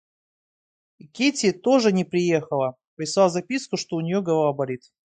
Кити 1.13 1.51
тоже 1.51 1.91
не 1.91 2.05
приехала, 2.05 2.75
прислав 2.95 3.29
записку, 3.29 3.77
что 3.77 3.97
у 3.97 4.01
нее 4.01 4.23
голова 4.23 4.51
болит. 4.51 4.91